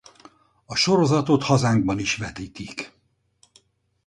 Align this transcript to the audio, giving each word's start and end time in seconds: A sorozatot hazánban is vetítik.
A 0.65 0.75
sorozatot 0.75 1.43
hazánban 1.43 1.99
is 1.99 2.15
vetítik. 2.15 2.97